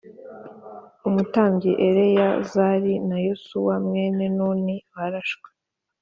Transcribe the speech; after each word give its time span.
umutambyi 1.07 1.71
Eleyazari 1.87 2.93
na 3.09 3.17
Yosuwa 3.27 3.75
mwene 3.85 4.25
Nuni 4.35 4.75
barashwe 4.93 5.47